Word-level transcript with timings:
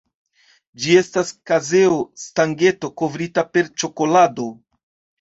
Ĝi 0.85 0.95
estas 1.01 1.33
kazeo-stangeto 1.51 2.93
kovrita 3.03 3.47
per 3.55 3.73
ĉokolado. 3.81 4.53